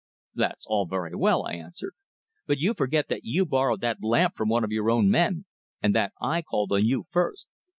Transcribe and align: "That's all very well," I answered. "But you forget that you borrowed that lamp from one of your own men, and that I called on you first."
"That's 0.33 0.65
all 0.65 0.87
very 0.87 1.13
well," 1.13 1.45
I 1.45 1.53
answered. 1.53 1.93
"But 2.47 2.57
you 2.57 2.73
forget 2.73 3.07
that 3.09 3.23
you 3.23 3.45
borrowed 3.45 3.81
that 3.81 4.01
lamp 4.01 4.35
from 4.35 4.49
one 4.49 4.63
of 4.63 4.71
your 4.71 4.89
own 4.89 5.11
men, 5.11 5.45
and 5.79 5.93
that 5.93 6.11
I 6.19 6.41
called 6.41 6.71
on 6.71 6.83
you 6.87 7.03
first." 7.11 7.47